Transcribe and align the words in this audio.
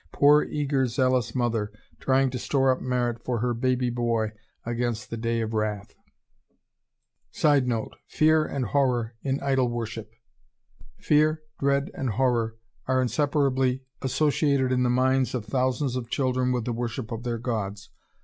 Poor, 0.11 0.41
eager, 0.41 0.87
zealous 0.87 1.35
mother, 1.35 1.71
trying 1.99 2.31
to 2.31 2.39
store 2.39 2.71
up 2.71 2.81
merit 2.81 3.23
for 3.23 3.37
her 3.37 3.53
baby 3.53 3.91
boy 3.91 4.31
against 4.65 5.11
the 5.11 5.15
day 5.17 5.41
of 5.41 5.53
wrath! 5.53 5.93
[Sidenote: 7.29 7.95
Fear 8.07 8.43
and 8.45 8.65
horror 8.65 9.13
in 9.21 9.39
idol 9.41 9.69
worship.] 9.69 10.11
Fear, 10.97 11.43
dread, 11.59 11.91
and 11.93 12.09
horror 12.09 12.55
are 12.87 12.99
inseparably 12.99 13.83
associated 14.01 14.71
in 14.71 14.81
the 14.81 14.89
minds 14.89 15.35
of 15.35 15.45
thousands 15.45 15.95
of 15.95 16.09
children 16.09 16.51
with 16.51 16.65
the 16.65 16.73
worship 16.73 17.11
of 17.11 17.21
their 17.21 17.37
gods. 17.37 17.91